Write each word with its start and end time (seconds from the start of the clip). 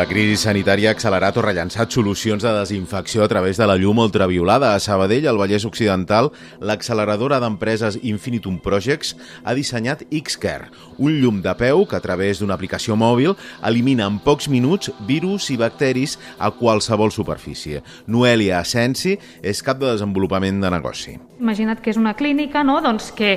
La 0.00 0.06
crisi 0.08 0.38
sanitària 0.40 0.88
ha 0.88 0.94
accelerat 0.96 1.36
o 1.36 1.42
rellançat 1.44 1.92
solucions 1.92 2.40
de 2.40 2.50
desinfecció 2.56 3.20
a 3.20 3.28
través 3.28 3.58
de 3.60 3.66
la 3.68 3.74
llum 3.76 3.98
ultraviolada. 4.00 4.70
A 4.72 4.80
Sabadell, 4.80 5.26
al 5.28 5.36
Vallès 5.36 5.66
Occidental, 5.68 6.30
l'acceleradora 6.56 7.36
d'empreses 7.42 7.98
Infinitum 8.08 8.56
Projects 8.64 9.12
ha 9.44 9.52
dissenyat 9.52 10.06
Xcare, 10.08 10.70
un 10.96 11.20
llum 11.20 11.42
de 11.44 11.52
peu 11.52 11.84
que 11.84 12.00
a 12.00 12.00
través 12.00 12.40
d'una 12.40 12.56
aplicació 12.56 12.96
mòbil 12.96 13.36
elimina 13.60 14.08
en 14.08 14.16
pocs 14.24 14.48
minuts 14.48 14.88
virus 15.04 15.50
i 15.52 15.60
bacteris 15.60 16.16
a 16.38 16.48
qualsevol 16.48 17.12
superfície. 17.12 17.84
Noelia 18.08 18.62
Asensi 18.64 19.18
és 19.42 19.60
cap 19.60 19.84
de 19.84 19.90
desenvolupament 19.90 20.64
de 20.64 20.72
negoci. 20.72 21.18
Imagina't 21.44 21.84
que 21.84 21.92
és 21.92 22.00
una 22.00 22.16
clínica, 22.16 22.64
no? 22.64 22.80
doncs 22.80 23.12
que 23.12 23.36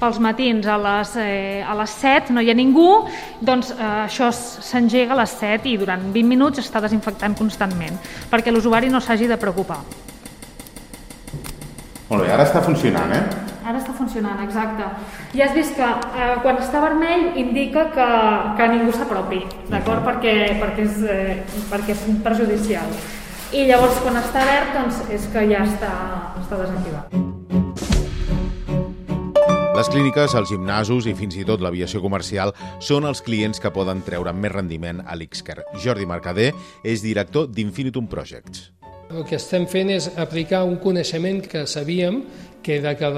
pels 0.00 0.18
matins 0.22 0.66
a 0.66 0.76
les, 0.80 1.16
eh, 1.20 1.64
a 1.66 1.74
les 1.78 1.96
7 2.00 2.34
no 2.34 2.42
hi 2.42 2.50
ha 2.50 2.56
ningú, 2.56 2.88
doncs 3.40 3.72
eh, 3.74 3.82
això 4.06 4.30
s'engega 4.34 5.14
a 5.14 5.20
les 5.22 5.36
7 5.40 5.70
i 5.70 5.76
durant 5.80 6.02
20 6.12 6.28
minuts 6.28 6.62
està 6.62 6.82
desinfectant 6.84 7.36
constantment 7.38 7.98
perquè 8.30 8.52
l'usuari 8.52 8.90
no 8.92 9.00
s'hagi 9.00 9.28
de 9.30 9.38
preocupar. 9.40 9.80
Molt 12.10 12.22
bé, 12.22 12.30
ara 12.30 12.44
està 12.44 12.60
funcionant, 12.62 13.12
eh? 13.16 13.52
Ara 13.64 13.78
està 13.80 13.94
funcionant, 13.96 14.42
exacte. 14.44 14.86
Ja 15.32 15.46
has 15.46 15.54
vist 15.56 15.72
que 15.78 15.86
eh, 15.88 16.34
quan 16.44 16.60
està 16.60 16.82
vermell 16.84 17.30
indica 17.40 17.86
que, 17.94 18.08
que 18.58 18.68
ningú 18.74 18.92
s'apropi, 18.92 19.40
d'acord? 19.70 20.04
Perquè, 20.04 20.34
perquè, 20.60 20.84
és, 20.84 21.00
eh, 21.08 21.62
perquè 21.72 21.96
és 21.96 22.04
perjudicial. 22.26 22.92
I 23.54 23.64
llavors 23.70 24.02
quan 24.04 24.20
està 24.20 24.44
verd 24.44 24.76
doncs 24.76 25.00
és 25.14 25.30
que 25.32 25.46
ja 25.48 25.64
està, 25.64 25.94
està 26.42 26.60
desactivat. 26.60 27.33
Les 29.74 29.88
clíniques, 29.90 30.30
els 30.38 30.52
gimnasos 30.52 31.08
i 31.10 31.16
fins 31.18 31.34
i 31.34 31.42
tot 31.42 31.58
l'aviació 31.58 31.98
comercial 31.98 32.52
són 32.78 33.08
els 33.08 33.18
clients 33.26 33.58
que 33.58 33.72
poden 33.74 34.04
treure 34.06 34.30
més 34.30 34.52
rendiment 34.54 35.00
a 35.02 35.16
l'Xcar. 35.18 35.64
Jordi 35.82 36.06
Mercader 36.06 36.52
és 36.86 37.02
director 37.02 37.48
d'Infinitum 37.50 38.06
Projects. 38.06 38.68
El 39.10 39.26
que 39.26 39.34
estem 39.34 39.66
fent 39.66 39.90
és 39.90 40.06
aplicar 40.14 40.62
un 40.68 40.78
coneixement 40.78 41.42
que 41.42 41.64
sabíem 41.66 42.22
que 42.64 42.78
era 42.78 42.94
que 42.96 43.10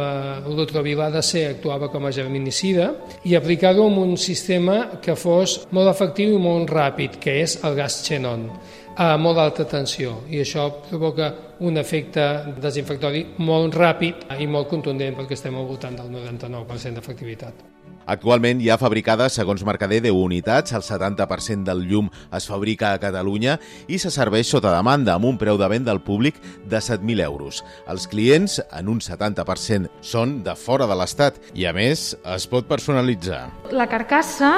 l'ultraviolada 0.48 1.20
C 1.22 1.44
actuava 1.50 1.90
com 1.92 2.08
a 2.08 2.14
germinicida 2.16 2.88
i 3.28 3.36
aplicar-ho 3.36 3.84
en 3.92 4.00
un 4.06 4.16
sistema 4.16 4.96
que 5.04 5.14
fos 5.14 5.60
molt 5.76 5.92
efectiu 5.92 6.34
i 6.34 6.42
molt 6.42 6.72
ràpid, 6.72 7.20
que 7.20 7.36
és 7.44 7.60
el 7.68 7.76
gas 7.76 8.00
xenon 8.08 8.48
a 8.96 9.16
molt 9.20 9.38
alta 9.38 9.66
tensió 9.68 10.22
i 10.32 10.40
això 10.40 10.66
provoca 10.88 11.30
un 11.68 11.76
efecte 11.80 12.24
desinfectori 12.62 13.22
molt 13.44 13.76
ràpid 13.76 14.26
i 14.40 14.48
molt 14.48 14.72
contundent 14.72 15.16
perquè 15.20 15.36
estem 15.36 15.56
al 15.56 15.68
voltant 15.68 15.96
del 16.00 16.12
99% 16.12 17.00
d'efectivitat. 17.00 17.64
Actualment 18.06 18.60
hi 18.62 18.68
ha 18.70 18.78
fabricades, 18.78 19.34
segons 19.34 19.64
Mercader, 19.66 19.98
10 20.04 20.14
unitats, 20.14 20.70
el 20.78 20.84
70% 20.86 21.66
del 21.66 21.82
llum 21.90 22.06
es 22.38 22.44
fabrica 22.46 22.92
a 22.92 23.00
Catalunya 23.02 23.56
i 23.90 23.98
se 23.98 24.12
serveix 24.14 24.46
sota 24.46 24.70
demanda 24.70 25.16
amb 25.16 25.26
un 25.26 25.40
preu 25.40 25.58
de 25.58 25.66
venda 25.66 25.90
al 25.90 26.04
públic 26.06 26.38
de 26.70 26.78
7.000 26.78 27.24
euros. 27.24 27.64
Els 27.90 28.06
clients, 28.06 28.60
en 28.78 28.92
un 28.92 29.02
70%, 29.02 29.90
són 30.06 30.38
de 30.46 30.54
fora 30.54 30.86
de 30.86 30.94
l'Estat 30.94 31.40
i, 31.52 31.66
a 31.66 31.74
més, 31.74 32.12
es 32.36 32.46
pot 32.46 32.70
personalitzar. 32.70 33.48
La 33.74 33.88
carcassa, 33.90 34.52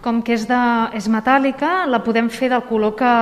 com 0.00 0.22
que 0.24 0.32
és, 0.38 0.48
de, 0.48 0.62
és 0.96 1.10
metàl·lica, 1.12 1.84
la 1.84 2.00
podem 2.06 2.32
fer 2.32 2.48
del 2.54 2.64
color 2.70 2.96
que, 2.96 3.12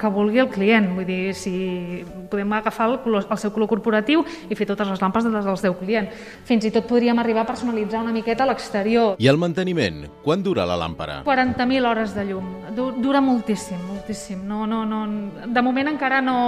que 0.00 0.07
vulgui 0.12 0.40
el 0.42 0.48
client. 0.52 0.90
Vull 0.96 1.06
dir, 1.08 1.34
si 1.34 2.04
podem 2.30 2.52
agafar 2.56 2.88
el, 2.90 2.98
color, 3.04 3.26
el 3.30 3.40
seu 3.40 3.52
color 3.54 3.68
corporatiu 3.70 4.24
i 4.48 4.56
fer 4.58 4.66
totes 4.68 4.88
les 4.90 5.02
lampes 5.02 5.26
dels 5.26 5.46
del 5.46 5.58
seu 5.60 5.76
client. 5.78 6.08
Fins 6.48 6.66
i 6.68 6.72
tot 6.74 6.86
podríem 6.88 7.18
arribar 7.18 7.44
a 7.44 7.48
personalitzar 7.48 8.02
una 8.04 8.14
miqueta 8.14 8.46
l'exterior. 8.48 9.16
I 9.18 9.30
el 9.30 9.40
manteniment? 9.40 10.06
Quan 10.24 10.42
dura 10.44 10.66
la 10.68 10.78
làmpara? 10.78 11.22
40.000 11.26 11.90
hores 11.90 12.14
de 12.16 12.26
llum. 12.28 12.52
Dura 12.76 13.20
moltíssim, 13.24 13.80
moltíssim. 13.88 14.44
No, 14.48 14.66
no, 14.66 14.84
no. 14.86 15.02
De 15.46 15.62
moment 15.64 15.92
encara 15.94 16.20
no, 16.24 16.38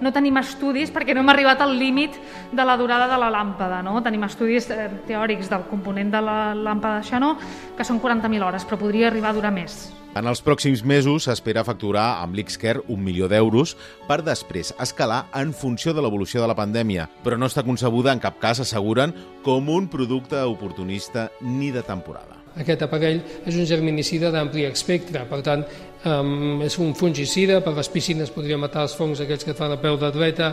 no 0.00 0.12
tenim 0.14 0.40
estudis 0.40 0.92
perquè 0.94 1.14
no 1.14 1.24
hem 1.24 1.32
arribat 1.32 1.62
al 1.64 1.76
límit 1.78 2.18
de 2.52 2.66
la 2.66 2.76
durada 2.80 3.08
de 3.10 3.20
la 3.20 3.30
làmpada. 3.32 3.82
No? 3.86 3.98
Tenim 4.02 4.24
estudis 4.26 4.70
eh, 4.70 4.88
teòrics 5.08 5.50
del 5.52 5.68
component 5.70 6.12
de 6.12 6.24
la 6.24 6.38
làmpada 6.54 7.00
de 7.00 7.08
Xanó 7.10 7.34
que 7.76 7.86
són 7.86 8.00
40.000 8.02 8.46
hores, 8.46 8.66
però 8.66 8.80
podria 8.80 9.08
arribar 9.10 9.30
a 9.34 9.38
durar 9.38 9.54
més. 9.54 9.90
En 10.10 10.26
els 10.26 10.40
pròxims 10.42 10.80
mesos 10.82 11.28
s'espera 11.28 11.62
facturar 11.62 12.16
amb 12.18 12.34
l'Xcare 12.34 12.82
un 12.90 12.98
milió 13.06 13.28
d'euros 13.30 13.76
per 14.08 14.16
després 14.26 14.72
escalar 14.82 15.20
en 15.38 15.52
funció 15.54 15.92
de 15.94 16.02
l'evolució 16.02 16.40
de 16.42 16.48
la 16.50 16.56
pandèmia, 16.58 17.04
però 17.22 17.36
no 17.38 17.46
està 17.46 17.62
concebuda 17.62 18.10
en 18.10 18.22
cap 18.22 18.40
cas, 18.42 18.58
asseguren, 18.58 19.14
com 19.46 19.68
un 19.70 19.86
producte 19.86 20.40
oportunista 20.42 21.28
ni 21.46 21.70
de 21.70 21.84
temporada. 21.86 22.40
Aquest 22.58 22.82
aparell 22.82 23.20
és 23.46 23.54
un 23.54 23.68
germinicida 23.70 24.32
d'ampli 24.34 24.64
espectre, 24.66 25.22
per 25.30 25.38
tant, 25.46 25.62
um, 26.02 26.58
és 26.66 26.74
un 26.82 26.90
fungicida, 26.98 27.60
per 27.62 27.76
les 27.76 27.90
piscines 27.94 28.32
podria 28.34 28.58
matar 28.58 28.88
els 28.88 28.96
fongs 28.98 29.22
aquells 29.22 29.46
que 29.46 29.54
fan 29.54 29.76
a 29.76 29.78
peu 29.78 29.94
de 30.00 30.10
dreta, 30.10 30.48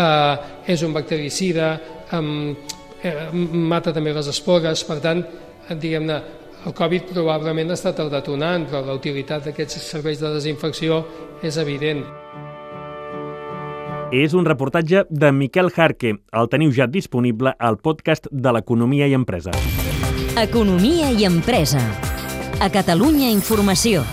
uh, 0.00 0.64
és 0.64 0.80
un 0.80 0.96
bactericida, 0.96 1.74
um, 2.16 2.56
eh, 3.04 3.28
mata 3.52 3.92
també 3.92 4.16
les 4.16 4.32
espores, 4.32 4.86
per 4.88 4.96
tant, 5.04 5.20
diguem-ne, 5.68 6.18
el 6.64 6.72
Covid 6.72 7.10
probablement 7.12 7.70
ha 7.70 7.76
estat 7.76 8.00
el 8.00 8.10
detonant, 8.12 8.64
però 8.70 8.84
la 8.86 8.96
utilitat 8.96 9.44
d'aquests 9.48 9.84
serveis 9.92 10.20
de 10.22 10.32
desinfecció 10.32 11.02
és 11.44 11.58
evident. 11.60 12.04
És 14.14 14.34
un 14.34 14.46
reportatge 14.46 15.04
de 15.10 15.32
Miquel 15.32 15.72
Jarque. 15.74 16.14
El 16.32 16.50
teniu 16.52 16.72
ja 16.72 16.86
disponible 16.86 17.54
al 17.58 17.80
podcast 17.82 18.28
de 18.30 18.52
l'Economia 18.54 19.08
i 19.10 19.16
Empresa. 19.16 19.54
Economia 20.40 21.10
i 21.10 21.26
Empresa. 21.26 21.82
A 22.62 22.70
Catalunya 22.70 23.32
Informació. 23.34 24.04